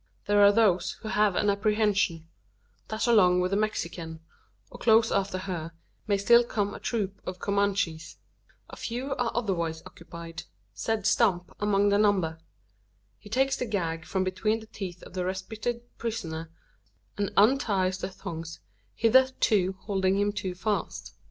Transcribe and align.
There 0.25 0.41
are 0.43 0.51
those 0.51 0.93
who 1.03 1.09
have 1.09 1.35
an 1.35 1.51
apprehension: 1.51 2.27
that 2.87 3.05
along 3.05 3.39
with 3.39 3.51
the 3.51 3.55
Mexican, 3.57 4.19
or 4.71 4.79
close 4.79 5.11
after 5.11 5.37
her, 5.37 5.73
may 6.07 6.17
still 6.17 6.43
come 6.43 6.73
a 6.73 6.79
troop 6.79 7.21
of 7.23 7.37
Comanches. 7.37 8.17
A 8.71 8.75
few 8.75 9.11
are 9.13 9.29
otherwise 9.35 9.83
occupied 9.85 10.41
Zeb 10.75 11.05
Stump 11.05 11.53
among 11.59 11.89
the 11.89 11.99
number. 11.99 12.39
He 13.19 13.29
takes 13.29 13.57
the 13.57 13.67
gag 13.67 14.05
from 14.05 14.23
between 14.23 14.59
the 14.59 14.65
teeth 14.65 15.03
of 15.03 15.13
the 15.13 15.23
respited 15.23 15.83
prisoner, 15.99 16.49
and 17.15 17.31
unties 17.37 17.99
the 17.99 18.09
thongs 18.09 18.59
hitherto 18.95 19.75
holding 19.81 20.17
him 20.19 20.33
too 20.33 20.55
fast. 20.55 21.13